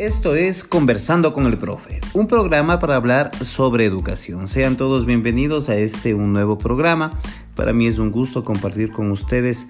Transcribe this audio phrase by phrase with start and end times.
[0.00, 4.48] Esto es Conversando con el Profe, un programa para hablar sobre educación.
[4.48, 7.20] Sean todos bienvenidos a este un nuevo programa.
[7.54, 9.66] Para mí es un gusto compartir con ustedes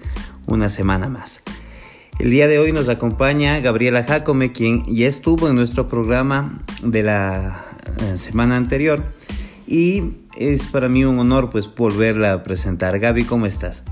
[0.47, 1.43] una semana más.
[2.17, 7.03] El día de hoy nos acompaña Gabriela Jacome, quien ya estuvo en nuestro programa de
[7.03, 7.65] la
[7.99, 9.03] eh, semana anterior
[9.67, 12.97] y es para mí un honor pues volverla a presentar.
[12.99, 13.83] Gaby, ¿cómo estás?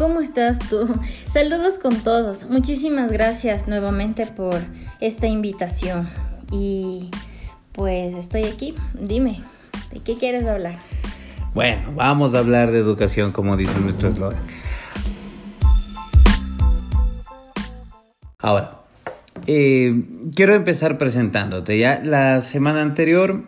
[0.00, 0.88] ¿Cómo estás tú?
[1.28, 2.48] Saludos con todos.
[2.48, 4.58] Muchísimas gracias nuevamente por
[4.98, 6.08] esta invitación.
[6.50, 7.10] Y
[7.72, 8.74] pues estoy aquí.
[8.98, 9.42] Dime,
[9.92, 10.76] ¿de qué quieres hablar?
[11.52, 14.40] Bueno, vamos a hablar de educación, como dice nuestro eslogan.
[18.38, 18.80] Ahora,
[19.46, 20.02] eh,
[20.34, 21.78] quiero empezar presentándote.
[21.78, 23.44] Ya la semana anterior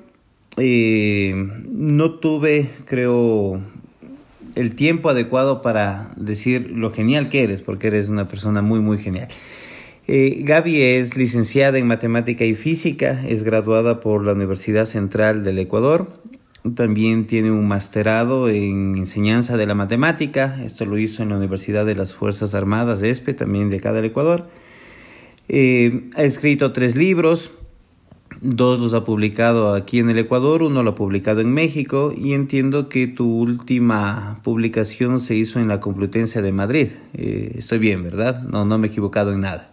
[0.58, 1.32] eh,
[1.70, 3.58] no tuve, creo,
[4.54, 8.98] el tiempo adecuado para decir lo genial que eres, porque eres una persona muy, muy
[8.98, 9.28] genial.
[10.08, 15.58] Eh, Gaby es licenciada en matemática y física, es graduada por la Universidad Central del
[15.58, 16.08] Ecuador,
[16.74, 21.84] también tiene un masterado en enseñanza de la matemática, esto lo hizo en la Universidad
[21.84, 24.48] de las Fuerzas Armadas, ESPE, también de acá del Ecuador.
[25.48, 27.52] Eh, ha escrito tres libros,
[28.40, 32.32] Dos los ha publicado aquí en el Ecuador, uno lo ha publicado en México y
[32.32, 36.88] entiendo que tu última publicación se hizo en la Complutense de Madrid.
[37.14, 38.42] Eh, estoy bien, ¿verdad?
[38.42, 39.70] No, no me he equivocado en nada.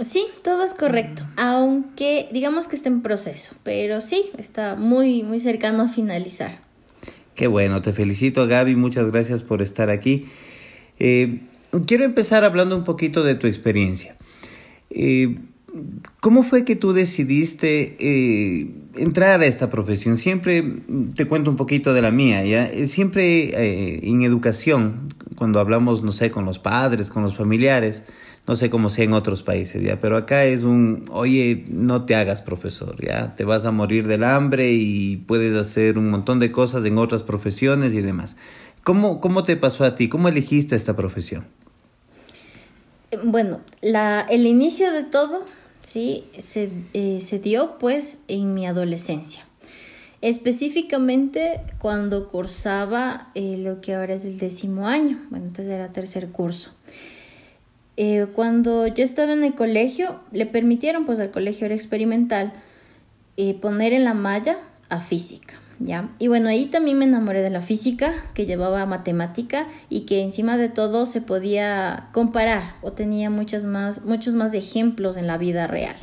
[0.00, 5.38] Sí, todo es correcto, aunque digamos que está en proceso, pero sí, está muy, muy
[5.38, 6.60] cercano a finalizar.
[7.34, 10.28] Qué bueno, te felicito Gaby, muchas gracias por estar aquí.
[10.98, 11.40] Eh,
[11.86, 14.16] quiero empezar hablando un poquito de tu experiencia.
[14.90, 15.38] Eh,
[16.20, 20.18] ¿Cómo fue que tú decidiste eh, entrar a esta profesión?
[20.18, 20.62] Siempre
[21.14, 22.66] te cuento un poquito de la mía, ¿ya?
[22.66, 28.04] Eh, siempre eh, en educación, cuando hablamos, no sé, con los padres, con los familiares,
[28.46, 29.98] no sé cómo sea en otros países, ¿ya?
[29.98, 33.34] Pero acá es un, oye, no te hagas profesor, ¿ya?
[33.34, 37.22] Te vas a morir del hambre y puedes hacer un montón de cosas en otras
[37.22, 38.36] profesiones y demás.
[38.84, 40.08] ¿Cómo, cómo te pasó a ti?
[40.08, 41.46] ¿Cómo elegiste esta profesión?
[43.24, 45.44] Bueno, la, el inicio de todo
[45.82, 46.24] ¿sí?
[46.38, 49.44] Se, eh, se dio pues en mi adolescencia.
[50.20, 56.28] Específicamente cuando cursaba eh, lo que ahora es el décimo año, bueno, entonces era tercer
[56.28, 56.72] curso.
[57.96, 62.52] Eh, cuando yo estaba en el colegio, le permitieron, pues al colegio experimental,
[63.60, 64.56] poner en la malla
[64.88, 65.61] a física.
[66.18, 70.56] Y bueno, ahí también me enamoré de la física, que llevaba matemática y que encima
[70.56, 75.66] de todo se podía comparar o tenía muchos más, muchos más ejemplos en la vida
[75.66, 75.96] real.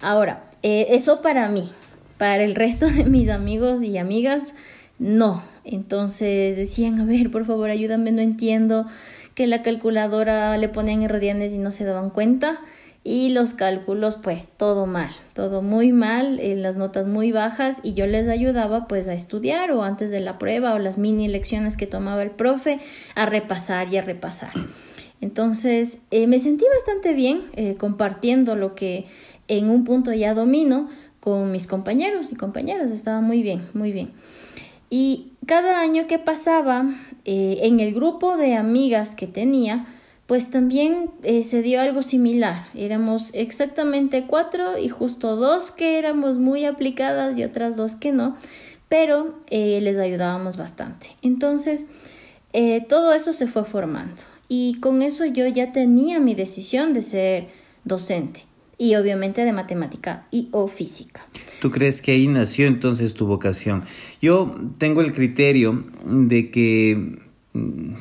[0.00, 1.70] Ahora, eh, eso para mí,
[2.16, 4.54] para el resto de mis amigos y amigas,
[4.98, 5.42] no.
[5.64, 8.86] Entonces decían, a ver, por favor, ayúdame, no entiendo
[9.34, 12.60] que la calculadora le ponían radianes y no se daban cuenta
[13.02, 17.94] y los cálculos pues todo mal, todo muy mal, eh, las notas muy bajas y
[17.94, 21.76] yo les ayudaba pues a estudiar o antes de la prueba o las mini lecciones
[21.76, 22.78] que tomaba el profe
[23.14, 24.52] a repasar y a repasar.
[25.22, 29.06] Entonces eh, me sentí bastante bien eh, compartiendo lo que
[29.48, 30.88] en un punto ya domino
[31.20, 34.10] con mis compañeros y compañeras, estaba muy bien, muy bien.
[34.90, 36.84] Y cada año que pasaba
[37.24, 39.86] en el grupo de amigas que tenía,
[40.30, 42.68] pues también eh, se dio algo similar.
[42.76, 48.36] Éramos exactamente cuatro y justo dos que éramos muy aplicadas y otras dos que no,
[48.88, 51.08] pero eh, les ayudábamos bastante.
[51.20, 51.88] Entonces,
[52.52, 57.02] eh, todo eso se fue formando y con eso yo ya tenía mi decisión de
[57.02, 57.48] ser
[57.82, 58.44] docente
[58.78, 61.26] y obviamente de matemática y o física.
[61.60, 63.82] ¿Tú crees que ahí nació entonces tu vocación?
[64.22, 67.29] Yo tengo el criterio de que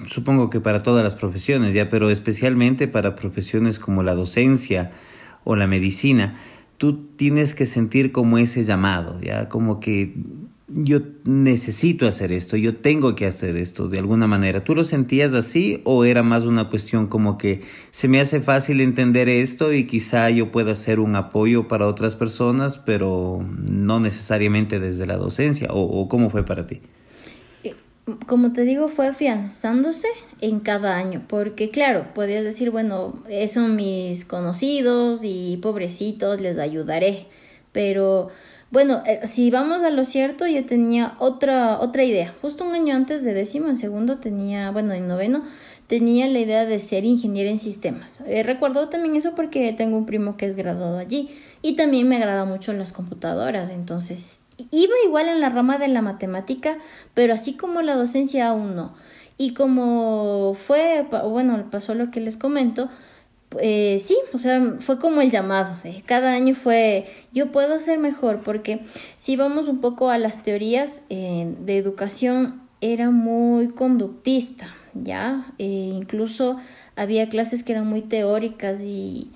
[0.08, 4.92] supongo que para todas las profesiones, ya, pero especialmente para profesiones como la docencia
[5.44, 6.38] o la medicina,
[6.78, 10.14] tú tienes que sentir como ese llamado, ya, como que
[10.68, 14.64] yo necesito hacer esto, yo tengo que hacer esto de alguna manera.
[14.64, 18.80] ¿Tú lo sentías así o era más una cuestión como que se me hace fácil
[18.82, 24.80] entender esto y quizá yo pueda ser un apoyo para otras personas, pero no necesariamente
[24.80, 25.70] desde la docencia?
[25.72, 26.82] ¿O, o cómo fue para ti?
[28.28, 30.08] Como te digo, fue afianzándose
[30.42, 37.28] en cada año, porque claro, podías decir, bueno, son mis conocidos y pobrecitos, les ayudaré,
[37.72, 38.30] pero
[38.72, 42.36] bueno, eh, si vamos a lo cierto, yo tenía otra, otra idea.
[42.42, 45.44] Justo un año antes de décimo, en segundo tenía, bueno, en noveno,
[45.88, 48.22] tenía la idea de ser ingeniero en sistemas.
[48.28, 51.32] Eh, recuerdo también eso porque tengo un primo que es graduado allí
[51.64, 56.02] y también me agrada mucho las computadoras, entonces iba igual en la rama de la
[56.02, 56.78] matemática,
[57.14, 58.94] pero así como la docencia aún no.
[59.38, 62.90] Y como fue, bueno, pasó lo que les comento,
[63.58, 65.78] eh, sí, o sea, fue como el llamado.
[65.84, 68.82] Eh, cada año fue, yo puedo hacer mejor, porque
[69.16, 75.54] si vamos un poco a las teorías eh, de educación, era muy conductista, ¿ya?
[75.58, 76.58] incluso
[76.96, 79.32] había clases que eran muy teóricas y,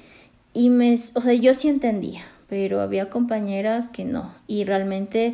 [0.53, 2.23] y me, o sea, yo sí entendía,
[2.53, 5.33] pero había compañeras que no, y realmente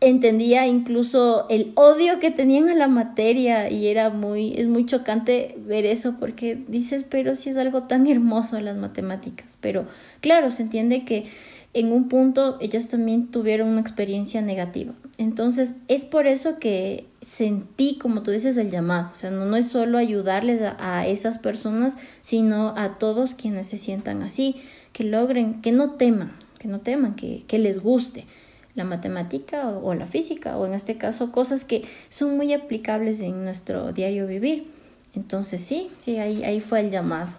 [0.00, 5.54] entendía incluso el odio que tenían a la materia y era muy, es muy chocante
[5.64, 9.56] ver eso porque dices, pero si es algo tan hermoso las matemáticas.
[9.60, 9.86] Pero
[10.20, 11.26] claro, se entiende que
[11.74, 14.94] en un punto ellas también tuvieron una experiencia negativa.
[15.18, 19.10] Entonces es por eso que sentí, como tú dices, el llamado.
[19.12, 24.22] O sea, no, es solo ayudarles a, esas personas, sino a todos quienes se sientan
[24.22, 24.56] así,
[24.92, 28.26] que logren, que no teman, que no teman, que, que les guste
[28.74, 33.44] la matemática o, la física, o en este caso cosas que son muy aplicables en
[33.44, 34.66] nuestro diario vivir.
[35.14, 37.30] Entonces sí, sí, ahí, ahí fue el llamado.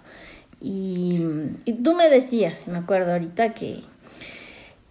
[0.61, 1.21] Y,
[1.83, 3.79] tú me decías, me acuerdo ahorita, que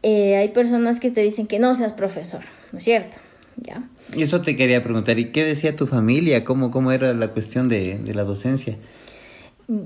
[0.03, 2.43] eh, hay personas que te dicen que no seas profesor,
[2.73, 3.19] ¿no es cierto?
[3.56, 3.88] ¿Ya?
[4.17, 6.43] Y eso te quería preguntar, ¿y qué decía tu familia?
[6.43, 8.76] ¿Cómo, cómo era la cuestión de, de la docencia?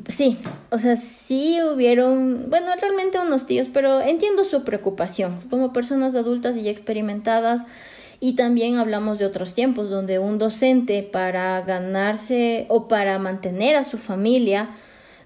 [0.09, 0.39] Sí,
[0.71, 5.41] o sea, sí hubieron, bueno, realmente unos tíos, pero entiendo su preocupación.
[5.51, 7.67] Como personas adultas y experimentadas,
[8.21, 13.85] y también hablamos de otros tiempos donde un docente para ganarse o para mantener a
[13.85, 14.71] su familia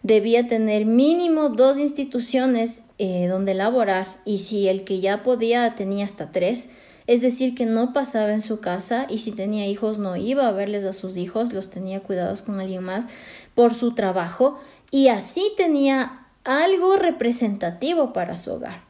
[0.02, 6.04] debía tener mínimo dos instituciones eh, donde laborar y si el que ya podía tenía
[6.04, 6.70] hasta tres,
[7.06, 10.52] es decir, que no pasaba en su casa y si tenía hijos no iba a
[10.52, 13.08] verles a sus hijos, los tenía cuidados con alguien más
[13.54, 14.60] por su trabajo
[14.90, 18.80] y así tenía algo representativo para su hogar.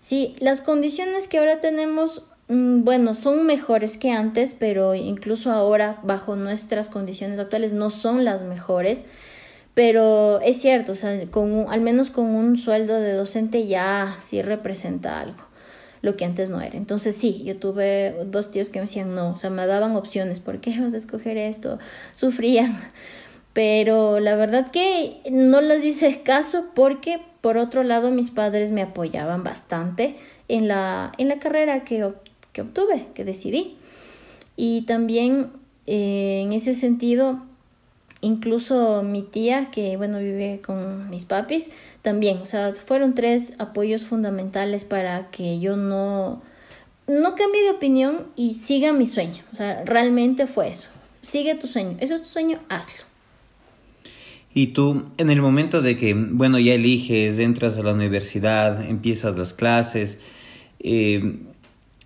[0.00, 5.98] Sí, las condiciones que ahora tenemos, mm, bueno, son mejores que antes, pero incluso ahora,
[6.02, 9.04] bajo nuestras condiciones actuales, no son las mejores.
[9.74, 14.40] Pero es cierto, o sea, con al menos con un sueldo de docente ya sí
[14.40, 15.42] representa algo,
[16.00, 16.76] lo que antes no era.
[16.76, 20.38] Entonces sí, yo tuve dos tíos que me decían no, o sea, me daban opciones,
[20.38, 21.78] ¿por qué vas a escoger esto?
[22.12, 22.78] Sufrían
[23.54, 28.82] pero la verdad que no les hice caso porque por otro lado mis padres me
[28.82, 30.16] apoyaban bastante
[30.48, 32.12] en la, en la carrera que,
[32.52, 33.76] que obtuve, que decidí.
[34.56, 35.52] Y también
[35.86, 37.44] eh, en ese sentido,
[38.20, 41.70] incluso mi tía, que bueno, vive con mis papis,
[42.02, 46.42] también, o sea, fueron tres apoyos fundamentales para que yo no,
[47.06, 49.44] no cambie de opinión y siga mi sueño.
[49.52, 50.88] O sea, realmente fue eso.
[51.22, 51.96] Sigue tu sueño.
[52.00, 53.13] Eso es tu sueño, hazlo.
[54.56, 59.36] Y tú, en el momento de que, bueno, ya eliges, entras a la universidad, empiezas
[59.36, 60.20] las clases,
[60.78, 61.40] eh,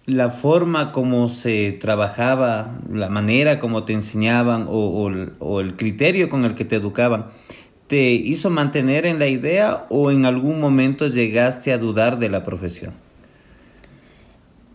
[0.06, 6.46] la forma como se trabajaba, la manera como te enseñaban o, o, el criterio con
[6.46, 7.26] el que te educaban,
[7.86, 12.44] ¿te hizo mantener en la idea o en algún momento llegaste a dudar de la
[12.44, 12.94] profesión?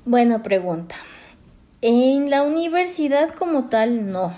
[0.06, 0.96] Buena pregunta.
[1.82, 4.32] En la universidad como tal, no.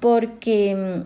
[0.00, 1.04] Porque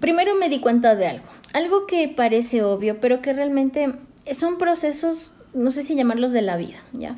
[0.00, 3.94] primero me di cuenta de algo, algo que parece obvio, pero que realmente
[4.32, 7.16] son procesos, no sé si llamarlos de la vida, ¿ya?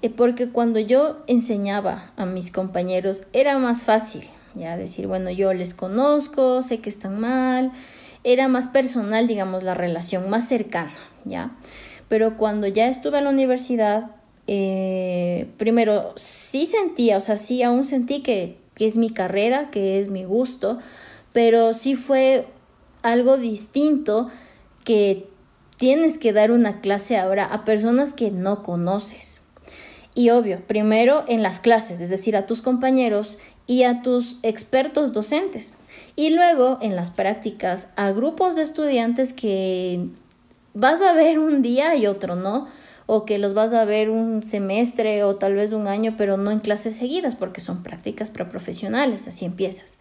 [0.00, 4.22] Eh, porque cuando yo enseñaba a mis compañeros era más fácil,
[4.54, 7.72] ya decir, bueno, yo les conozco, sé que están mal,
[8.24, 10.92] era más personal, digamos, la relación, más cercana,
[11.24, 11.56] ¿ya?
[12.08, 14.12] Pero cuando ya estuve en la universidad,
[14.46, 20.00] eh, primero sí sentía, o sea, sí aún sentí que, que es mi carrera, que
[20.00, 20.78] es mi gusto,
[21.32, 22.46] pero sí fue
[23.02, 24.28] algo distinto
[24.84, 25.28] que
[25.76, 29.42] tienes que dar una clase ahora a personas que no conoces.
[30.14, 35.12] Y obvio, primero en las clases, es decir, a tus compañeros y a tus expertos
[35.12, 35.76] docentes.
[36.16, 40.08] Y luego en las prácticas a grupos de estudiantes que
[40.74, 42.66] vas a ver un día y otro no,
[43.06, 46.50] o que los vas a ver un semestre o tal vez un año, pero no
[46.50, 49.98] en clases seguidas porque son prácticas preprofesionales, así empiezas.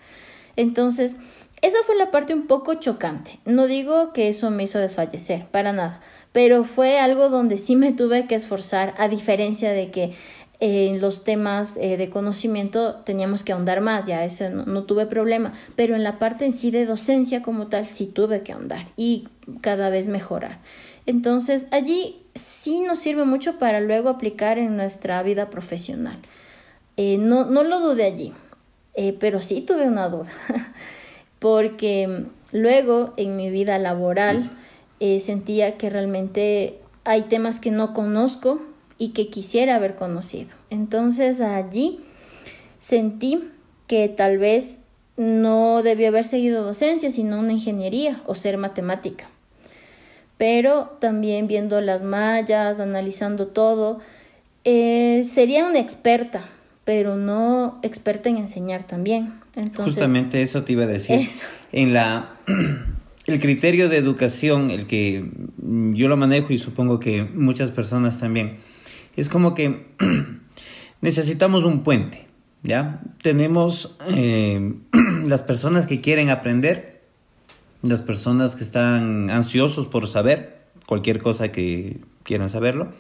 [0.57, 1.19] Entonces,
[1.61, 3.39] esa fue la parte un poco chocante.
[3.45, 6.01] No digo que eso me hizo desfallecer, para nada,
[6.33, 10.13] pero fue algo donde sí me tuve que esforzar, a diferencia de que
[10.59, 15.53] en los temas eh, de conocimiento teníamos que ahondar más, ya eso no, tuve problema,
[15.75, 19.27] pero en la parte en sí de docencia como tal sí tuve que ahondar y
[19.61, 20.59] cada vez mejorar.
[21.05, 26.17] Entonces allí sí nos sirve mucho para luego aplicar en nuestra vida profesional.
[26.97, 28.33] Eh, no, no lo dudé allí.
[28.99, 30.31] Eh, pero sí tuve una duda,
[31.39, 34.49] porque luego en mi vida laboral
[34.99, 38.59] eh, sentía que realmente hay temas que no conozco
[38.97, 40.49] y que quisiera haber conocido.
[40.71, 41.99] Entonces allí
[42.79, 43.51] sentí
[43.85, 44.81] que tal vez
[45.15, 49.29] no debió haber seguido docencia, sino una ingeniería o ser matemática.
[50.39, 53.99] Pero también viendo las mallas, analizando todo,
[54.63, 56.49] eh, sería una experta,
[56.87, 59.33] pero no experta en enseñar también.
[59.75, 61.19] Justamente eso te iba a decir.
[61.73, 62.37] En la
[63.27, 68.55] el criterio de educación, el que yo lo manejo y supongo que muchas personas también,
[69.17, 69.87] es como que
[71.01, 72.25] necesitamos un puente.
[72.63, 73.01] ¿ya?
[73.21, 74.73] Tenemos eh,
[75.25, 77.01] las personas que quieren aprender,
[77.81, 82.93] las personas que están ansiosos por saber cualquier cosa que quieran saberlo,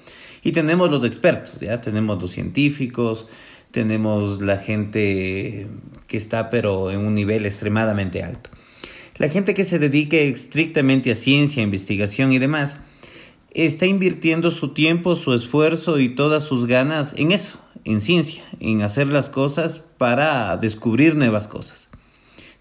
[0.43, 1.81] y tenemos los expertos, ¿ya?
[1.81, 3.27] Tenemos los científicos,
[3.71, 5.67] tenemos la gente
[6.07, 8.49] que está pero en un nivel extremadamente alto.
[9.17, 12.79] La gente que se dedique estrictamente a ciencia, investigación y demás,
[13.51, 18.83] está invirtiendo su tiempo, su esfuerzo y todas sus ganas en eso, en ciencia, en
[18.83, 21.89] hacer las cosas para descubrir nuevas cosas.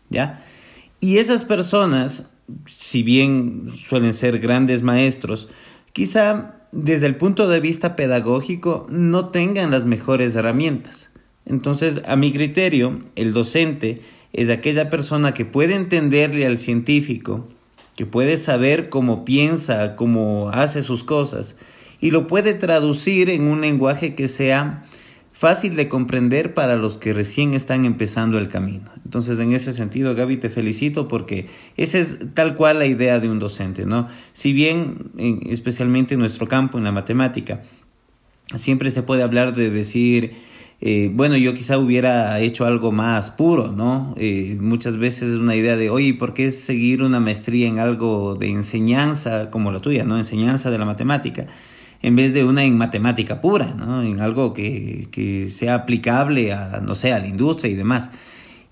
[0.09, 0.45] ¿Ya?
[1.01, 2.31] Y esas personas,
[2.67, 5.49] si bien suelen ser grandes maestros,
[5.97, 11.09] quizá desde el punto de vista pedagógico no tengan las mejores herramientas.
[11.47, 14.03] Entonces, a mi criterio, el docente
[14.35, 17.49] es aquella persona que puede entenderle al científico,
[17.97, 21.57] que puede saber cómo piensa, cómo hace sus cosas,
[21.99, 24.85] y lo puede traducir en un lenguaje que sea
[25.38, 28.90] fácil de comprender para los que recién están empezando el camino.
[29.05, 33.28] Entonces, en ese sentido, Gaby, te felicito porque esa es tal cual la idea de
[33.28, 34.09] un docente, ¿no?
[34.33, 35.11] Si bien,
[35.50, 37.61] especialmente en nuestro campo, en la matemática,
[38.55, 40.37] siempre se puede hablar de decir,
[40.81, 44.14] eh, bueno, yo quizá hubiera hecho algo más puro, ¿no?
[44.16, 48.37] Eh, muchas veces es una idea de, oye, ¿por qué seguir una maestría en algo
[48.37, 50.16] de enseñanza como la tuya, ¿no?
[50.16, 51.47] Enseñanza de la matemática
[52.03, 56.95] en vez de una en matemática pura, en algo que, que sea aplicable a, no
[56.95, 58.11] sé, a la industria y demás.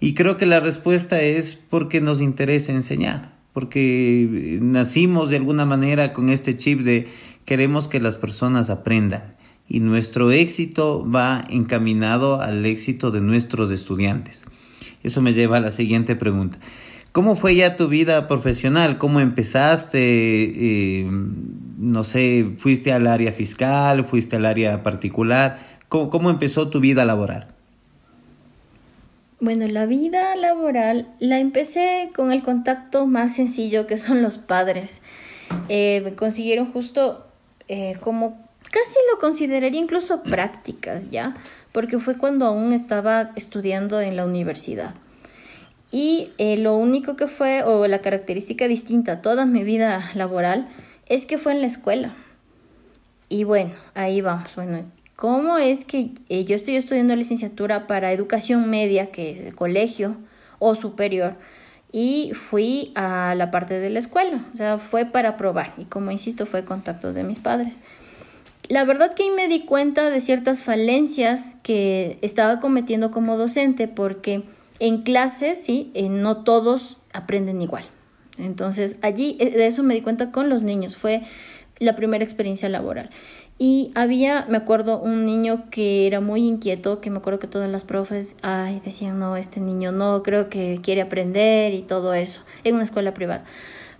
[0.00, 6.12] Y creo que la respuesta es porque nos interesa enseñar, porque nacimos de alguna manera
[6.12, 7.08] con este chip de
[7.44, 9.34] queremos que las personas aprendan
[9.68, 14.44] y nuestro éxito va encaminado al éxito de nuestros estudiantes.
[15.02, 16.58] Eso me lleva a la siguiente pregunta.
[17.14, 18.98] ¿Cómo fue ya tu vida profesional?
[18.98, 20.00] ¿Cómo empezaste?
[20.00, 21.06] Eh,
[21.78, 24.04] no sé, ¿fuiste al área fiscal?
[24.04, 25.60] ¿Fuiste al área particular?
[25.88, 27.46] ¿Cómo, empezó tu vida laboral?
[29.38, 35.00] Bueno, la vida laboral la empecé con el contacto más sencillo que son los padres.
[35.68, 37.28] Eh, me consiguieron justo
[37.68, 41.36] eh, como casi lo consideraría incluso prácticas, ¿ya?
[41.70, 44.96] Porque fue cuando aún estaba estudiando en la universidad.
[45.94, 50.66] Y eh, lo único que fue, o la característica distinta toda mi vida laboral,
[51.06, 52.16] es que fue en la escuela.
[53.28, 54.56] Y bueno, ahí vamos.
[54.56, 60.16] Bueno, ¿cómo es que eh, yo estoy estudiando licenciatura para educación media, que es colegio
[60.58, 61.36] o superior?
[61.92, 65.74] Y fui a la parte de la escuela, o sea, fue para probar.
[65.78, 67.80] Y como insisto, fue contactos de mis padres.
[68.68, 73.86] La verdad que ahí me di cuenta de ciertas falencias que estaba cometiendo como docente
[73.86, 74.42] porque
[74.78, 77.84] en clases, sí, eh, no todos aprenden igual.
[78.38, 81.22] Entonces, allí eh, de eso me di cuenta con los niños, fue
[81.78, 83.10] la primera experiencia laboral.
[83.56, 87.68] Y había, me acuerdo, un niño que era muy inquieto, que me acuerdo que todas
[87.68, 92.42] las profes, ay, decían, no, este niño no, creo que quiere aprender y todo eso,
[92.64, 93.44] en una escuela privada.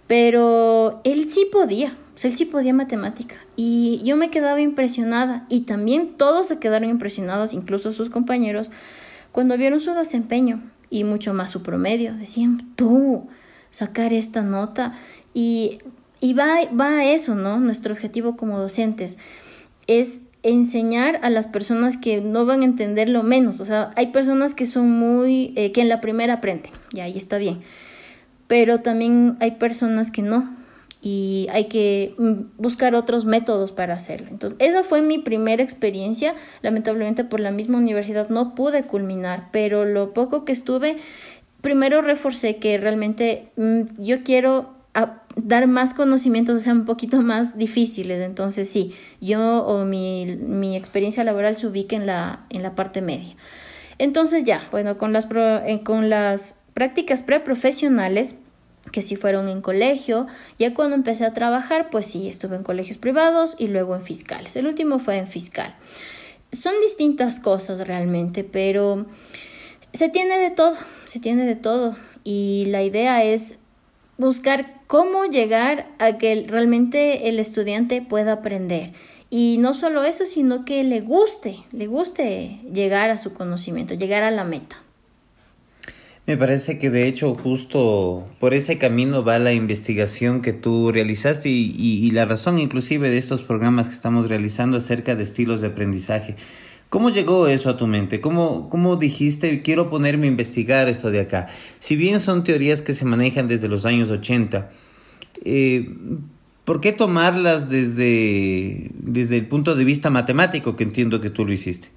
[0.09, 3.37] Pero él sí podía, sea, él sí podía matemática.
[3.57, 8.71] Y yo me quedaba impresionada y también todos se quedaron impresionados, incluso sus compañeros,
[9.35, 13.27] cuando vieron su desempeño y mucho más su promedio, decían, tú,
[13.73, 14.95] sacar esta nota.
[15.35, 15.81] Y,
[16.21, 17.59] y va, va a eso, ¿no?
[17.59, 19.19] Nuestro objetivo como docentes
[19.89, 23.59] es enseñar a las personas que no van a entender lo menos.
[23.59, 27.19] O sea, hay personas que son muy, eh, que en la primera aprenden, y ahí
[27.19, 27.63] está bien.
[28.47, 30.55] Pero también hay personas que no,
[31.07, 34.29] y hay que mm, buscar otros métodos para hacerlo.
[34.31, 36.35] Entonces, esa fue mi primera experiencia.
[36.63, 40.97] Lamentablemente por la misma universidad no pude culminar, pero lo poco que estuve,
[41.61, 44.73] primero reforcé que realmente mm, yo quiero
[45.37, 48.23] dar más conocimientos, o sea, un poquito más difíciles.
[48.23, 53.03] Entonces, sí, yo o mi, mi experiencia laboral se ubica en la, en la parte
[53.03, 53.37] media.
[53.99, 58.39] Entonces, ya, bueno, con las, eh, con las prácticas preprofesionales,
[58.93, 60.27] que sí fueron en colegio.
[60.59, 64.57] Ya cuando empecé a trabajar, pues sí, estuve en colegios privados y luego en fiscales.
[64.57, 65.75] El último fue en fiscal.
[66.53, 69.07] Son distintas cosas realmente, pero
[69.93, 70.77] se tiene de todo,
[71.07, 71.97] se tiene de todo.
[72.23, 73.59] Y la idea es
[74.17, 78.93] buscar cómo llegar a que realmente el estudiante pueda aprender.
[79.31, 84.23] Y no solo eso, sino que le guste, le guste llegar a su conocimiento, llegar
[84.23, 84.84] a la meta.
[86.27, 91.51] Me parece que de hecho justo por ese camino va la investigación que tú realizaste
[91.51, 95.67] y, y, la razón inclusive de estos programas que estamos realizando acerca de estilos de
[95.67, 96.37] aprendizaje.
[96.89, 98.21] ¿Cómo llegó eso a tu mente?
[98.21, 101.49] ¿Cómo, ¿Cómo dijiste, quiero ponerme a investigar esto de acá?
[101.81, 104.71] Si bien son teorías que se manejan desde los años 80,
[105.45, 105.93] eh,
[106.65, 111.53] ¿por qué tomarlas desde, desde el punto de vista matemático que entiendo que tú lo
[111.53, 111.89] hiciste?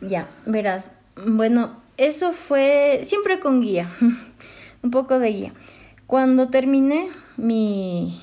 [0.00, 0.92] Ya, verás,
[1.26, 3.90] bueno, eso fue siempre con guía,
[4.82, 5.52] un poco de guía.
[6.06, 8.22] Cuando terminé mi,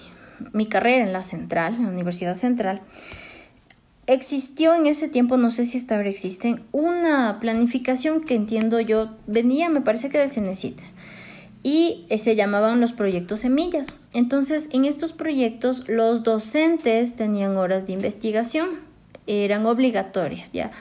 [0.53, 2.81] mi carrera en la Central, en la Universidad Central,
[4.07, 9.15] existió en ese tiempo, no sé si hasta ahora existe, una planificación que entiendo yo,
[9.27, 10.83] venía, me parece que de Cenecita,
[11.63, 13.87] y se llamaban los proyectos semillas.
[14.13, 18.69] Entonces, en estos proyectos, los docentes tenían horas de investigación,
[19.25, 20.71] eran obligatorias, ¿ya?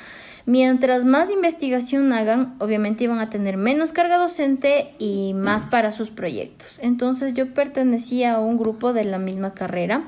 [0.47, 6.11] Mientras más investigación hagan, obviamente iban a tener menos carga docente y más para sus
[6.11, 6.79] proyectos.
[6.83, 10.05] Entonces yo pertenecía a un grupo de la misma carrera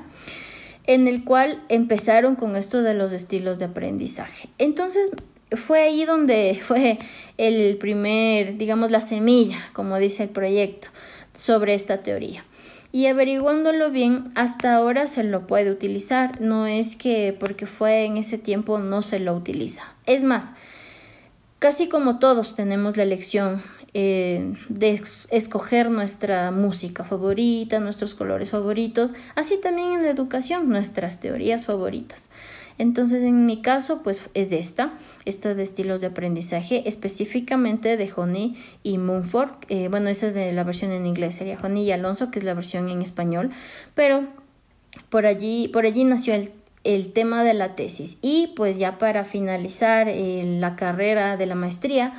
[0.85, 4.49] en el cual empezaron con esto de los estilos de aprendizaje.
[4.59, 5.11] Entonces
[5.51, 6.99] fue ahí donde fue
[7.37, 10.89] el primer, digamos, la semilla, como dice el proyecto,
[11.33, 12.43] sobre esta teoría
[12.91, 16.41] y averiguándolo bien, hasta ahora se lo puede utilizar.
[16.41, 19.83] No es que porque fue en ese tiempo no se lo utiliza.
[20.05, 20.53] Es más,
[21.59, 23.61] casi como todos tenemos la elección
[23.93, 25.01] eh, de
[25.31, 32.29] escoger nuestra música favorita, nuestros colores favoritos, así también en la educación, nuestras teorías favoritas.
[32.77, 34.93] Entonces, en mi caso, pues es esta,
[35.25, 39.49] esta de estilos de aprendizaje, específicamente de Honey y Moonford.
[39.69, 42.45] Eh, bueno, esa es de la versión en inglés, sería Honey y Alonso, que es
[42.45, 43.51] la versión en español,
[43.95, 44.27] pero
[45.09, 46.51] por allí, por allí nació el,
[46.83, 48.19] el tema de la tesis.
[48.21, 52.13] Y pues ya para finalizar eh, la carrera de la maestría,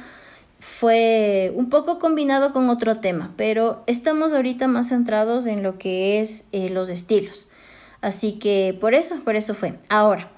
[0.61, 6.21] fue un poco combinado con otro tema, pero estamos ahorita más centrados en lo que
[6.21, 7.47] es eh, los estilos.
[8.01, 9.75] Así que por eso, por eso fue.
[9.89, 10.31] Ahora,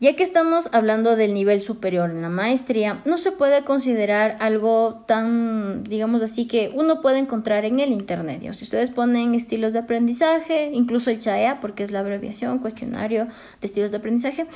[0.00, 5.04] ya que estamos hablando del nivel superior en la maestría, no se puede considerar algo
[5.06, 8.40] tan, digamos así, que uno puede encontrar en el Internet.
[8.54, 13.66] Si ustedes ponen estilos de aprendizaje, incluso el CHAEA, porque es la abreviación, cuestionario de
[13.66, 14.46] estilos de aprendizaje,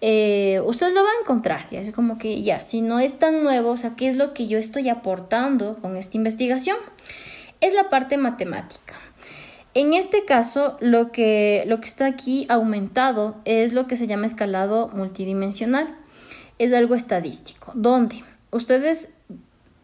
[0.00, 1.66] eh, ustedes lo van a encontrar.
[1.72, 4.34] Y es como que ya, si no es tan nuevo, o sea, ¿qué es lo
[4.34, 6.76] que yo estoy aportando con esta investigación?
[7.60, 9.01] Es la parte matemática.
[9.74, 14.26] En este caso, lo que, lo que está aquí aumentado es lo que se llama
[14.26, 15.96] escalado multidimensional.
[16.58, 19.14] Es algo estadístico, donde ustedes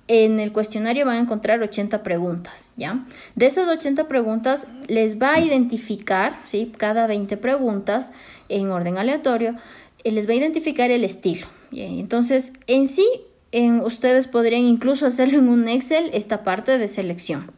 [0.08, 3.04] en el cuestionario van a encontrar 80 preguntas, ¿ya?
[3.34, 6.72] De esas 80 preguntas les va a identificar, ¿sí?
[6.76, 8.12] Cada 20 preguntas
[8.48, 9.54] en orden aleatorio,
[10.04, 11.46] eh, les va a identificar el estilo.
[11.70, 13.06] Entonces, en sí,
[13.52, 17.50] en, ustedes podrían incluso hacerlo en un Excel esta parte de selección.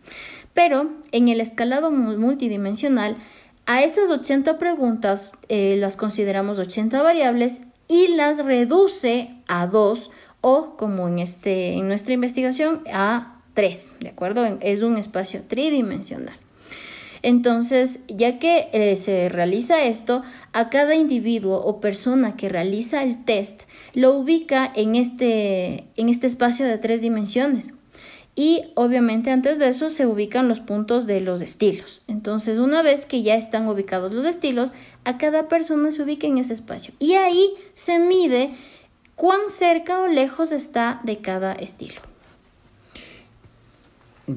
[0.55, 3.17] Pero en el escalado multidimensional,
[3.67, 10.11] a esas 80 preguntas eh, las consideramos 80 variables y las reduce a 2
[10.41, 14.59] o, como en, este, en nuestra investigación, a 3, ¿de acuerdo?
[14.61, 16.37] Es un espacio tridimensional.
[17.23, 23.25] Entonces, ya que eh, se realiza esto, a cada individuo o persona que realiza el
[23.25, 27.75] test lo ubica en este, en este espacio de tres dimensiones
[28.35, 32.03] y obviamente antes de eso se ubican los puntos de los estilos.
[32.07, 34.73] Entonces, una vez que ya están ubicados los estilos,
[35.05, 38.51] a cada persona se ubica en ese espacio y ahí se mide
[39.17, 42.01] cuán cerca o lejos está de cada estilo.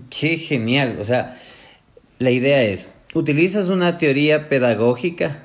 [0.09, 1.39] Qué genial, o sea,
[2.17, 5.43] la idea es, utilizas una teoría pedagógica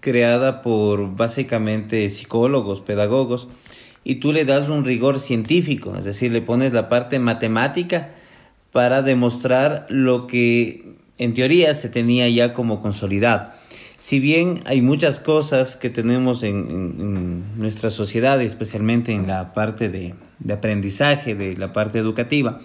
[0.00, 3.48] creada por básicamente psicólogos, pedagogos,
[4.08, 8.08] y tú le das un rigor científico, es decir, le pones la parte matemática
[8.72, 13.50] para demostrar lo que en teoría se tenía ya como consolidado.
[13.98, 20.14] Si bien hay muchas cosas que tenemos en, nuestra sociedad, especialmente en la parte de,
[20.50, 22.60] aprendizaje, de la parte educativa,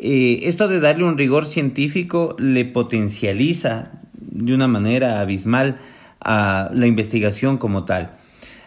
[0.00, 5.78] eh, esto de darle un rigor científico le potencializa de una manera abismal
[6.18, 8.16] a la investigación como tal.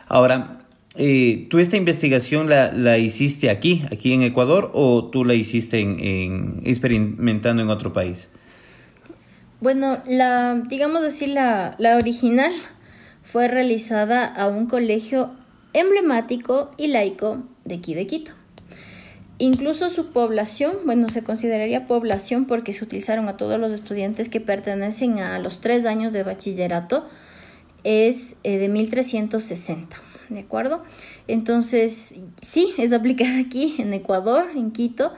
[0.07, 0.59] Ahora,
[0.97, 5.79] eh, ¿tú esta investigación la, la, hiciste aquí, aquí en Ecuador, o tú la hiciste
[5.79, 8.29] en, experimentando en otro país?
[9.61, 12.51] Bueno, la, digamos así, la, la original
[13.23, 15.31] fue realizada a un colegio
[15.73, 18.31] emblemático y laico de aquí de Quito.
[19.37, 24.39] Incluso su población, bueno, se consideraría población porque se utilizaron a todos los estudiantes que
[24.39, 27.05] pertenecen a los tres años de bachillerato,
[27.83, 30.04] es eh, de 1360.
[30.29, 30.83] ¿De acuerdo?
[31.27, 35.13] Entonces, sí, es aplicada aquí en Ecuador, en Quito,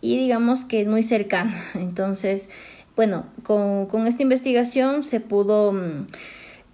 [0.00, 1.64] y digamos que es muy cercana.
[1.74, 2.50] Entonces,
[2.96, 5.72] bueno, con, con esta investigación se pudo...
[5.72, 6.06] Mm,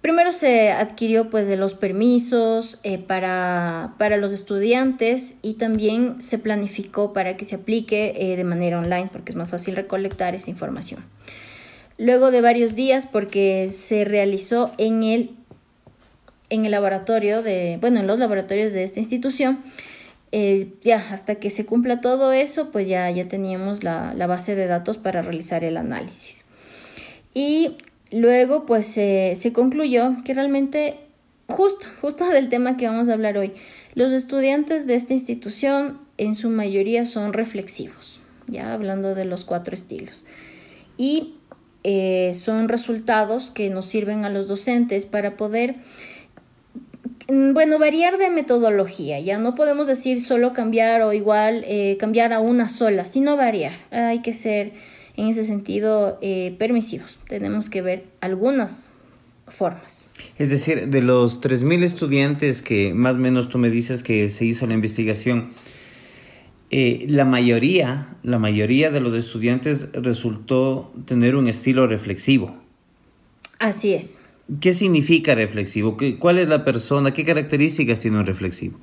[0.01, 6.37] primero se adquirió pues de los permisos eh, para, para, los estudiantes y también se
[6.37, 10.49] planificó para que se aplique eh, de manera online porque es más fácil recolectar esa
[10.49, 11.03] información.
[11.97, 15.31] Luego de varios días porque se realizó en el,
[16.49, 19.63] en el laboratorio de, bueno, en los laboratorios de esta institución,
[20.31, 24.55] eh, ya hasta que se cumpla todo eso, pues ya, ya teníamos la, la base
[24.55, 26.47] de datos para realizar el análisis.
[27.33, 27.77] Y
[28.11, 30.97] luego, pues se concluyó que realmente,
[31.47, 33.53] justo, justo del tema que vamos a hablar hoy,
[33.93, 39.73] los estudiantes de esta institución en su mayoría son reflexivos, ya hablando de los cuatro
[39.73, 40.25] estilos.
[40.97, 41.35] Y
[41.83, 45.75] eh, son resultados que nos sirven a los docentes para poder
[47.27, 52.39] bueno, variar de metodología, ya no podemos decir solo cambiar o igual eh, cambiar a
[52.39, 53.73] una sola, sino variar.
[53.91, 54.73] Hay que ser
[55.17, 57.19] en ese sentido eh, permisivos.
[57.27, 58.89] Tenemos que ver algunas
[59.47, 60.07] formas.
[60.37, 64.45] Es decir, de los 3.000 estudiantes que más o menos tú me dices que se
[64.45, 65.51] hizo la investigación,
[66.69, 72.55] eh, la mayoría, la mayoría de los estudiantes resultó tener un estilo reflexivo.
[73.59, 74.21] Así es.
[74.61, 75.97] ¿Qué significa reflexivo?
[76.19, 77.13] ¿Cuál es la persona?
[77.13, 78.77] ¿Qué características tiene un reflexivo?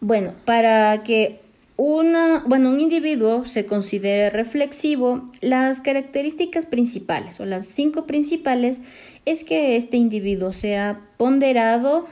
[0.00, 1.40] Bueno, para que
[1.76, 8.80] una, bueno, un individuo se considere reflexivo, las características principales o las cinco principales
[9.24, 12.06] es que este individuo sea ponderado,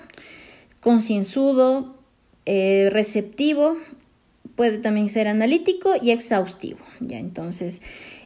[0.80, 1.94] concienzudo,
[2.44, 3.76] eh, receptivo,
[4.56, 6.80] puede también ser analítico y exhaustivo.
[7.00, 7.82] Ya, entonces,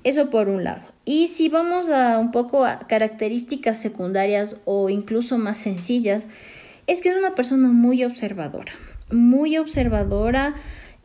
[0.06, 0.82] eso por un lado.
[1.04, 6.28] Y si vamos a un poco a características secundarias o incluso más sencillas,
[6.86, 8.72] es que es una persona muy observadora,
[9.10, 10.54] muy observadora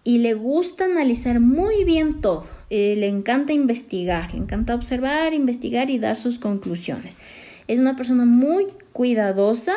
[0.04, 2.46] y le gusta analizar muy bien todo.
[2.70, 7.22] Eh, le encanta investigar, le encanta observar, investigar y dar sus conclusiones.
[7.68, 9.74] Es una persona muy cuidadosa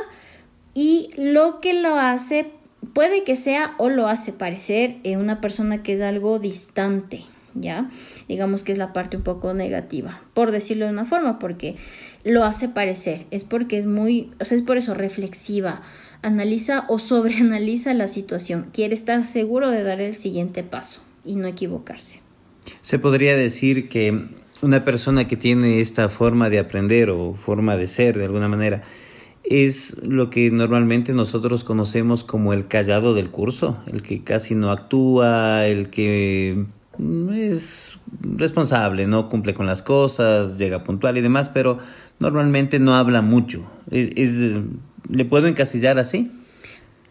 [0.75, 2.51] y lo que lo hace
[2.93, 7.91] puede que sea o lo hace parecer eh, una persona que es algo distante, ¿ya?
[8.29, 11.77] Digamos que es la parte un poco negativa, por decirlo de una forma, porque
[12.25, 15.83] lo hace parecer, es porque es muy, o sea, es por eso reflexiva,
[16.23, 21.47] analiza o sobreanaliza la situación, quiere estar seguro de dar el siguiente paso y no
[21.47, 22.21] equivocarse.
[22.81, 24.29] Se podría decir que
[24.63, 28.83] una persona que tiene esta forma de aprender o forma de ser de alguna manera,
[29.45, 34.71] es lo que normalmente nosotros conocemos como el callado del curso, el que casi no
[34.71, 36.65] actúa, el que
[37.33, 41.79] es responsable, no cumple con las cosas, llega puntual y demás, pero
[42.19, 43.65] normalmente no habla mucho.
[43.91, 46.31] ¿Le puedo encasillar así?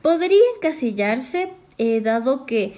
[0.02, 2.74] Podría encasillarse, eh, dado que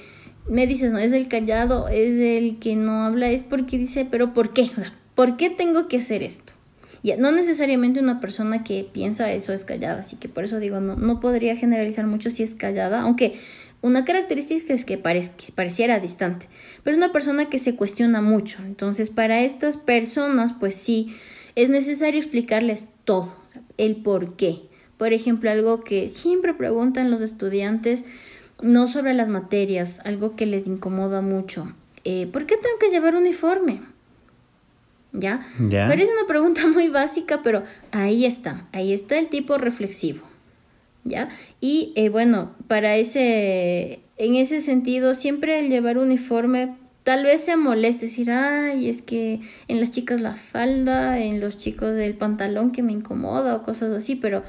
[0.47, 4.33] me dices, no, es el callado, es el que no habla, es porque dice, pero
[4.33, 4.63] ¿por qué?
[4.63, 4.81] O
[5.15, 6.53] ¿por qué tengo que hacer esto?
[7.03, 10.79] Ya, no necesariamente una persona que piensa eso es callada, así que por eso digo,
[10.81, 13.39] no, no podría generalizar mucho si es callada, aunque
[13.85, 16.47] una característica es que, pareciera distante,
[16.83, 18.57] pero es una persona que se cuestiona mucho.
[18.65, 21.15] Entonces, para estas personas, pues sí,
[21.53, 23.37] es necesario explicarles todo,
[23.77, 24.63] el por qué.
[24.97, 28.05] Por ejemplo, algo que siempre preguntan los estudiantes,
[28.59, 31.71] no sobre las materias, algo que les incomoda mucho.
[32.05, 33.81] Eh, ¿Por qué tengo que llevar uniforme?
[35.11, 35.45] ¿Ya?
[35.59, 35.87] ¿Ya?
[35.87, 40.21] Parece una pregunta muy básica, pero ahí está, ahí está el tipo reflexivo.
[41.05, 41.29] ¿Ya?
[41.61, 47.55] Y eh, bueno, para ese, en ese sentido, siempre el llevar uniforme tal vez se
[47.55, 52.71] moleste decir, ay, es que en las chicas la falda, en los chicos del pantalón
[52.71, 54.43] que me incomoda o cosas así, pero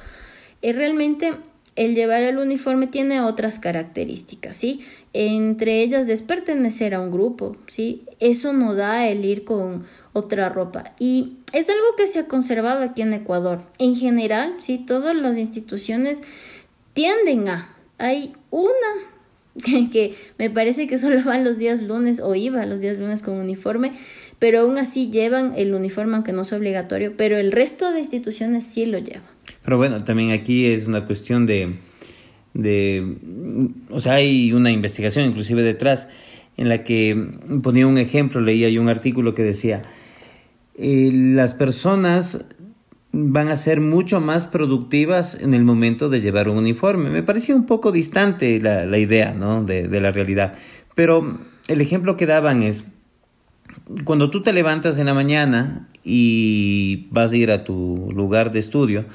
[0.62, 1.35] eh, realmente
[1.77, 4.81] el llevar el uniforme tiene otras características, ¿sí?
[5.12, 8.05] Entre ellas es pertenecer a un grupo, ¿sí?
[8.19, 9.85] Eso no da el ir con
[10.16, 10.94] otra ropa.
[10.98, 13.61] Y es algo que se ha conservado aquí en Ecuador.
[13.79, 14.79] En general, ¿sí?
[14.79, 16.22] Todas las instituciones
[16.94, 17.68] tienden a.
[17.98, 18.70] Hay una
[19.92, 23.35] que, me parece que solo van los días lunes o iba los días lunes con
[23.35, 23.92] uniforme,
[24.38, 28.64] pero aún así llevan el uniforme aunque no sea obligatorio, pero el resto de instituciones
[28.64, 29.22] sí lo llevan.
[29.62, 31.76] Pero bueno, también aquí es una cuestión de,
[32.55, 33.16] de,
[33.90, 36.09] o sea, hay una investigación inclusive detrás
[36.57, 37.29] en la que
[37.62, 39.83] ponía un ejemplo, leía yo un artículo que decía,
[40.77, 42.45] las personas
[43.12, 47.09] van a ser mucho más productivas en el momento de llevar un uniforme.
[47.09, 49.65] Me parecía un poco distante la, la idea ¿no?
[49.65, 50.55] de, de la realidad,
[50.95, 52.85] pero el ejemplo que daban es,
[54.05, 58.59] cuando tú te levantas en la mañana y vas a ir a tu lugar de
[58.59, 59.07] estudio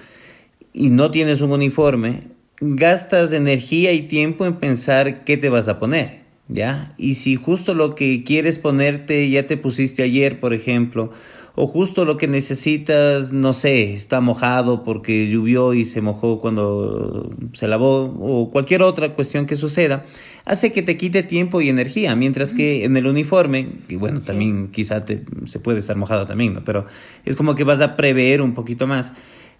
[0.73, 2.21] y no tienes un uniforme,
[2.59, 6.21] gastas energía y tiempo en pensar qué te vas a poner.
[6.47, 6.93] ¿ya?
[6.97, 11.11] Y si justo lo que quieres ponerte ya te pusiste ayer, por ejemplo,
[11.55, 17.29] o justo lo que necesitas, no sé, está mojado porque llovió y se mojó cuando
[17.53, 20.05] se lavó, o cualquier otra cuestión que suceda,
[20.45, 24.69] hace que te quite tiempo y energía, mientras que en el uniforme, y bueno, también
[24.69, 26.63] quizá te, se puede estar mojado también, ¿no?
[26.63, 26.85] Pero
[27.25, 29.13] es como que vas a prever un poquito más.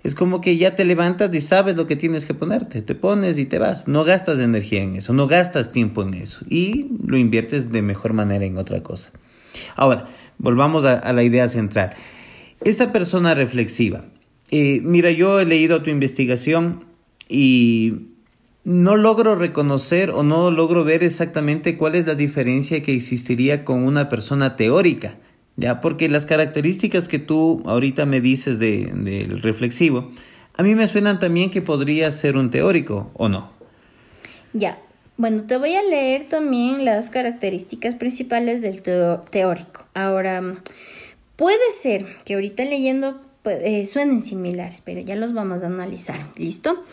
[0.04, 3.38] Es como que ya te levantas y sabes lo que tienes que ponerte, te pones
[3.38, 7.18] y te vas, no gastas energía en eso, no gastas tiempo en eso y lo
[7.18, 9.12] inviertes de mejor manera en otra cosa.
[9.76, 10.08] Ahora,
[10.42, 11.92] volvamos a, la idea central.
[12.64, 14.06] Esta persona reflexiva,
[14.50, 16.84] eh, mira, yo he leído tu investigación
[17.30, 18.08] y
[18.64, 23.84] no logro reconocer o no logro ver exactamente cuál es la diferencia que existiría con
[23.84, 25.16] una persona teórica,
[25.58, 30.12] ya porque las características que tú ahorita me dices del reflexivo,
[30.56, 33.52] a mí me suenan también que podría ser un teórico o no.
[34.54, 34.80] Ya,
[35.18, 39.88] bueno, te voy a leer también las características principales del teórico.
[39.94, 40.62] Ahora,
[41.36, 46.18] puede ser que ahorita leyendo pues, eh, suenen similares, pero ya los vamos a analizar.
[46.38, 46.84] ¿Listo?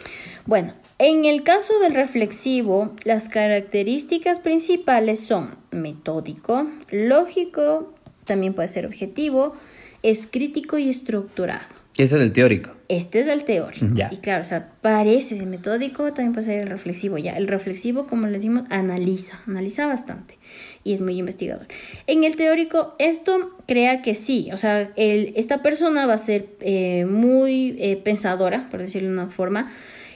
[0.47, 7.93] Bueno, en el caso del reflexivo, las características principales son metódico, lógico,
[8.25, 9.55] también puede ser objetivo,
[10.03, 11.67] es crítico y estructurado.
[11.97, 12.78] Ese es el teórico.
[12.89, 13.87] Este es el teórico.
[14.11, 17.19] Y claro, o sea, parece de metódico, también puede ser el reflexivo.
[17.19, 20.39] Ya, el reflexivo, como le decimos, analiza, analiza bastante
[20.85, 21.67] y es muy investigador.
[22.07, 26.49] En el teórico, esto crea que sí, o sea, el, esta persona va a ser
[26.61, 29.71] eh, muy eh, pensadora, por decirlo de una forma,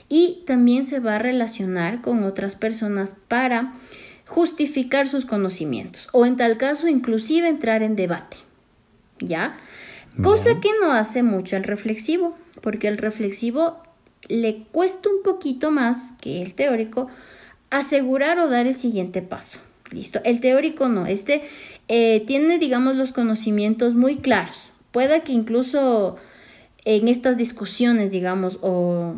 [0.09, 3.73] y también se va a relacionar con otras personas para
[4.25, 8.37] justificar sus conocimientos o en tal caso inclusive entrar en debate.
[9.19, 9.57] ¿Ya?
[10.21, 13.83] Cosa que no hace mucho el reflexivo, porque el reflexivo
[14.29, 17.09] le cuesta un poquito más que el teórico
[17.69, 19.59] asegurar o dar el siguiente paso.
[19.91, 20.21] Listo.
[20.23, 21.05] El teórico no.
[21.05, 21.43] Este
[21.89, 24.71] eh, tiene, digamos, los conocimientos muy claros.
[24.91, 26.15] Puede que incluso
[26.85, 29.15] en estas discusiones, digamos, o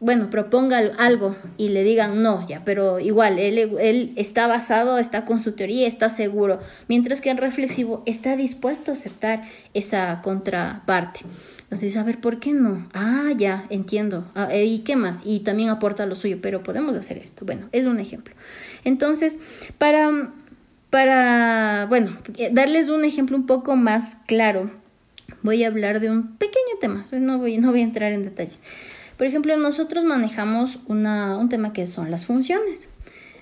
[0.00, 5.24] bueno, proponga algo y le digan no, ya, pero igual, él, él está basado, está
[5.24, 11.20] con su teoría, está seguro, mientras que el reflexivo está dispuesto a aceptar esa contraparte.
[11.74, 12.86] Entonces, a ver, ¿por qué no?
[12.94, 14.30] Ah, ya, entiendo.
[14.36, 15.22] Ah, eh, ¿Y qué más?
[15.24, 17.44] Y también aporta lo suyo, pero podemos hacer esto.
[17.44, 18.32] Bueno, es un ejemplo.
[18.84, 19.40] Entonces,
[19.76, 20.32] para,
[20.90, 22.16] para, bueno,
[22.52, 24.70] darles un ejemplo un poco más claro,
[25.42, 27.06] voy a hablar de un pequeño tema.
[27.10, 28.62] No voy, no voy a entrar en detalles.
[29.16, 32.88] Por ejemplo, nosotros manejamos una, un tema que son las funciones.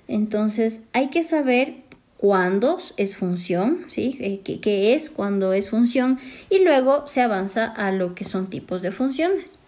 [0.08, 1.81] Entonces, hay que saber
[2.22, 4.16] cuándo es función, ¿sí?
[4.20, 6.20] Eh, ¿Qué, es cuándo es función?
[6.50, 9.58] Y luego se avanza a lo que son tipos de funciones.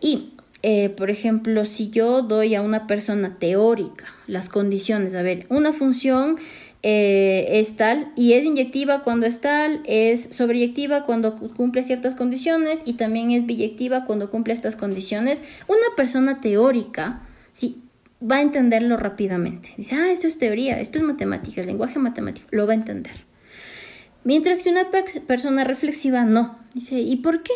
[0.00, 0.32] Y,
[0.64, 5.72] eh, por ejemplo, si yo doy a una persona teórica las condiciones, a ver, una
[5.72, 6.38] función
[6.82, 12.82] eh, es tal y es inyectiva cuando es tal, es sobreyectiva cuando cumple ciertas condiciones
[12.84, 15.44] y también es biyectiva cuando cumple estas condiciones.
[15.68, 17.22] Una persona teórica,
[17.52, 17.85] sí,
[18.20, 19.74] va a entenderlo rápidamente.
[19.76, 23.14] Dice, ah, esto es teoría, esto es matemática, el lenguaje matemático, lo va a entender.
[24.24, 24.90] Mientras que una
[25.26, 26.58] persona reflexiva no.
[26.74, 27.52] Dice, ¿y por qué?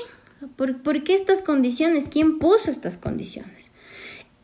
[0.57, 2.09] ¿Por, ¿Por qué estas condiciones?
[2.09, 3.73] ¿Quién puso estas condiciones?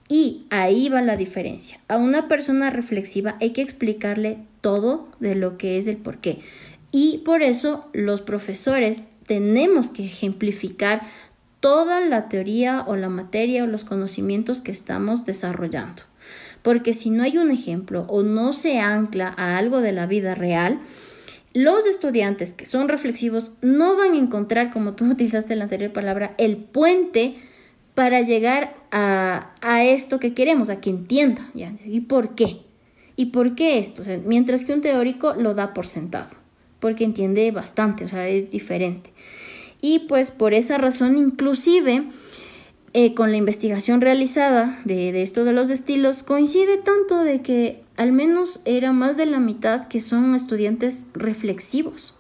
[0.09, 1.81] Y ahí va la diferencia.
[1.89, 6.41] A una persona reflexiva hay que explicarle todo de lo que es el por qué.
[6.93, 11.03] Y por eso los profesores tenemos que ejemplificar
[11.61, 16.03] toda la teoría o la materia o los conocimientos que estamos desarrollando.
[16.63, 20.35] Porque si no hay un ejemplo o no se ancla a algo de la vida
[20.35, 20.81] real,
[21.53, 26.35] los estudiantes que son reflexivos no van a encontrar, como tú utilizaste la anterior palabra,
[26.39, 27.37] el puente
[27.95, 29.53] para llegar a,
[29.85, 31.51] esto que queremos, a que entienda.
[31.85, 32.59] ¿Y por qué?
[33.17, 34.03] ¿Y por qué esto?
[34.27, 36.29] mientras que un teórico lo da por sentado,
[36.79, 39.15] porque entiende bastante, o sea, es diferente.
[39.87, 42.09] Y pues por esa razón, inclusive,
[42.93, 48.11] eh, con la investigación realizada de, esto de los estilos, coincide tanto de que al
[48.11, 52.15] menos era más de la mitad que son estudiantes reflexivos.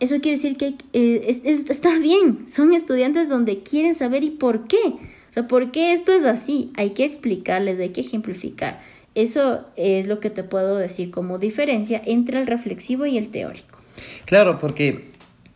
[0.00, 4.84] Eso quiere decir que eh, está bien, son estudiantes donde quieren saber y por qué.
[4.84, 6.72] O sea, ¿por qué esto es así?
[6.74, 8.82] Hay que explicarles, hay que ejemplificar.
[9.14, 13.78] Eso es lo que te puedo decir como diferencia entre el reflexivo y el teórico.
[14.24, 15.09] Claro, porque,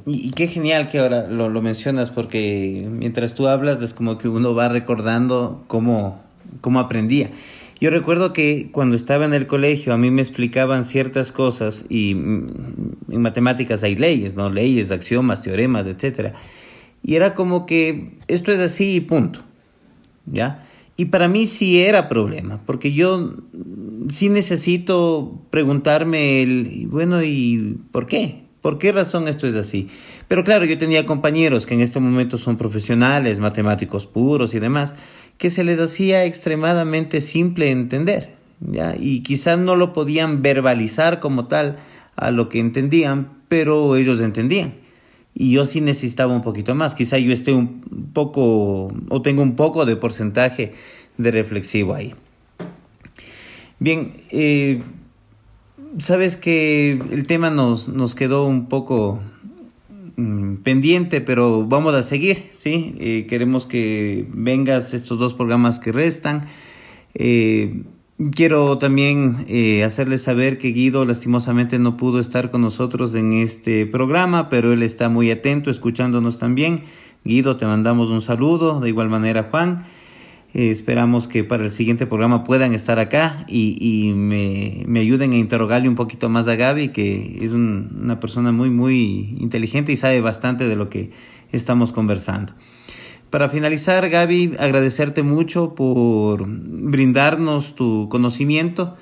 [0.07, 4.29] y, qué genial que ahora lo, lo, mencionas, porque mientras tú hablas es como que
[4.29, 6.23] uno va recordando cómo,
[6.61, 7.31] cómo aprendía.
[7.81, 12.15] Yo recuerdo que cuando estaba en el colegio a mí me explicaban ciertas cosas y
[12.15, 12.47] mm,
[13.11, 14.51] en matemáticas hay leyes, ¿no?
[14.51, 16.35] Leyes, axiomas, teoremas, etc.
[17.03, 19.41] Y era como que esto es así y punto,
[20.27, 20.67] ¿ya?
[20.97, 23.35] Y para mí sí era problema, porque yo
[24.09, 28.44] sí necesito preguntarme el, bueno, ¿y por qué?
[28.65, 29.91] ¿Por qué razón esto es así?
[30.27, 34.95] Pero claro, yo tenía compañeros que en este momento son profesionales, matemáticos puros y demás,
[35.37, 38.97] que se les hacía extremadamente simple entender, ¿ya?
[38.99, 41.77] Y quizás no lo podían verbalizar como tal
[42.17, 44.73] a lo que entendían, pero ellos entendían.
[45.35, 46.95] Y yo sí necesitaba un poquito más.
[46.95, 47.83] Quizá yo esté un
[48.15, 50.73] poco o tengo un poco de porcentaje
[51.19, 52.15] de reflexivo ahí.
[53.79, 54.81] Bien, eh,
[55.99, 59.21] sabes que el tema nos, nos quedó un poco
[60.17, 62.95] mm, pendiente, pero vamos a seguir, ¿sí?
[62.99, 66.47] Eh, queremos que vengas estos dos programas que restan.
[67.15, 67.85] Eh,
[68.31, 73.87] Quiero también eh, hacerles saber que Guido lastimosamente no pudo estar con nosotros en este
[73.87, 76.85] programa, pero él está muy atento, escuchándonos también.
[77.25, 79.87] Guido, te mandamos un saludo, de igual manera Juan.
[80.55, 85.33] Eh, esperamos que para el siguiente programa puedan estar acá y, y me, me, ayuden
[85.33, 89.91] a interrogarle un poquito más a Gaby, que es un, una persona muy, muy inteligente
[89.91, 91.11] y sabe bastante de lo que
[91.51, 92.53] estamos conversando.
[93.31, 98.97] Para finalizar, Gaby, agradecerte mucho por brindarnos tu conocimiento,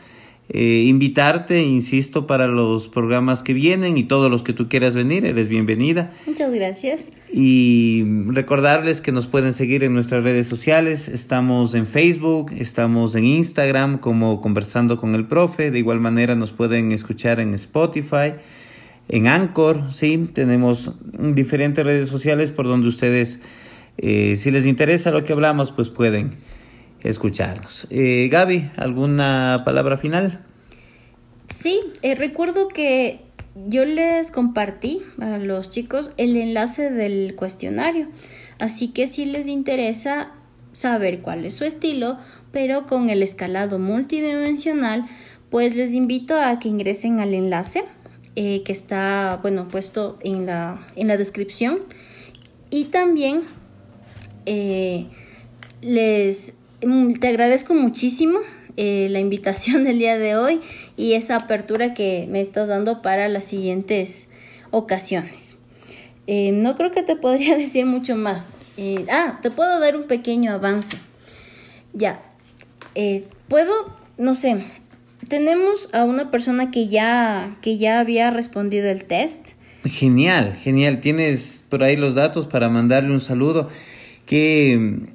[0.55, 5.25] eh, invitarte, insisto, para los programas que vienen y todos los que tú quieras venir,
[5.25, 6.13] eres bienvenida.
[6.27, 7.11] Muchas gracias.
[7.33, 13.25] Y recordarles que nos pueden seguir en nuestras redes sociales, estamos en Facebook, estamos en
[13.25, 18.35] Instagram como Conversando con el Profe, de igual manera nos pueden escuchar en Spotify
[19.09, 23.41] en Anchor, sí, tenemos diferentes redes sociales por donde ustedes
[23.99, 26.33] eh, si les interesa lo que hablamos, pues pueden
[27.03, 27.87] escucharnos.
[27.91, 30.41] Eh, Gaby, ¿alguna palabra final?
[31.51, 33.21] Sí, eh, recuerdo que
[33.67, 38.09] yo les compartí a los chicos el enlace del cuestionario,
[38.59, 40.33] así que si les interesa
[40.73, 42.19] saber cuál es su estilo,
[42.51, 45.07] pero con el escalado multidimensional,
[45.51, 47.85] pues les invito a que ingresen al enlace
[48.35, 51.81] que está, bueno, puesto en la, en la descripción
[52.73, 53.43] y también
[54.47, 55.07] eh,
[55.83, 56.55] les
[57.21, 58.39] te agradezco muchísimo
[58.77, 60.61] eh, la invitación del día de hoy
[60.97, 64.29] y esa apertura que me estás dando para las siguientes
[64.71, 65.59] ocasiones.
[66.27, 68.59] Eh, no creo que te podría decir mucho más.
[69.11, 70.97] ah, te puedo dar un pequeño avance.
[71.93, 72.21] Ya.
[73.49, 73.73] puedo,
[74.17, 74.65] no sé,
[75.29, 79.51] tenemos a una persona que ya, que ya había respondido el test.
[79.85, 81.01] Genial, genial.
[81.01, 83.69] Tienes por ahí los datos para mandarle un saludo
[84.27, 85.13] que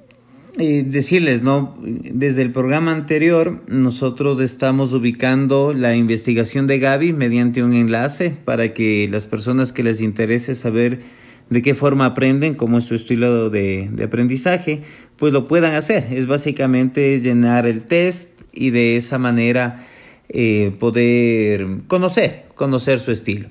[0.58, 1.78] decirles, ¿no?
[1.82, 8.74] Desde el programa anterior, nosotros estamos ubicando la investigación de Gaby mediante un enlace para
[8.74, 11.02] que las personas que les interese saber
[11.50, 14.82] de qué forma aprenden, cómo es su estilo de, aprendizaje,
[15.18, 16.08] pues lo puedan hacer.
[16.12, 19.86] Es básicamente llenar el test y de esa manera
[20.30, 23.48] eh, poder conocer, conocer su estilo.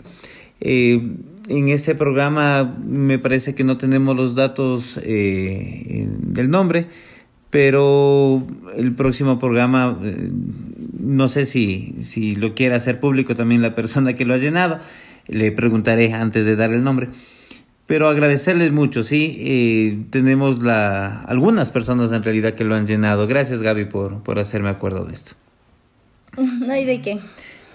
[0.61, 1.01] Eh,
[1.49, 6.87] en este programa me parece que no tenemos los datos eh, del nombre,
[7.51, 10.31] pero el próximo programa, eh,
[10.99, 14.81] no sé si, si lo quiere hacer público también la persona que lo ha llenado,
[15.27, 17.09] le preguntaré antes de dar el nombre.
[17.87, 23.29] Pero agradecerles mucho, sí, eh, tenemos la, algunas personas en realidad que lo han llenado.
[23.29, 25.33] Gracias Gaby por, por hacerme acuerdo de esto.
[26.37, 27.19] No hay de qué.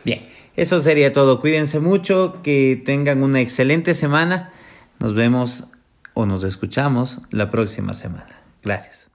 [0.03, 0.30] Bien.
[0.55, 1.39] Eso sería todo.
[1.39, 4.51] Cuídense mucho, que tengan una excelente semana.
[4.99, 5.67] Nos vemos
[6.13, 8.41] o nos escuchamos la próxima semana.
[8.63, 9.10] Gracias.